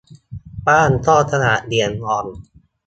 [0.67, 2.25] บ้านก็สะอาดเอี่ยมอ่อง